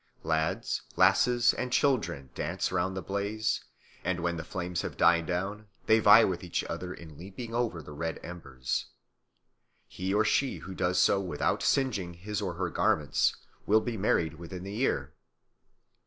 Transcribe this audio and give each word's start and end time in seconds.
Lads, 0.23 0.81
lasses, 0.95 1.53
and 1.53 1.71
children 1.71 2.31
dance 2.33 2.71
round 2.71 2.97
the 2.97 3.03
blaze, 3.03 3.63
and 4.03 4.19
when 4.23 4.35
the 4.35 4.43
flames 4.43 4.81
have 4.81 4.97
died 4.97 5.27
down 5.27 5.67
they 5.85 5.99
vie 5.99 6.23
with 6.23 6.43
each 6.43 6.63
other 6.63 6.91
in 6.91 7.19
leaping 7.19 7.53
over 7.53 7.83
the 7.83 7.91
red 7.91 8.19
embers. 8.23 8.87
He 9.87 10.11
or 10.11 10.25
she 10.25 10.57
who 10.57 10.73
does 10.73 10.97
so 10.97 11.19
without 11.21 11.61
singeing 11.61 12.15
his 12.15 12.41
or 12.41 12.55
her 12.55 12.71
garments 12.71 13.35
will 13.67 13.79
be 13.81 13.95
married 13.95 14.39
within 14.39 14.63
the 14.63 14.73
year. 14.73 15.13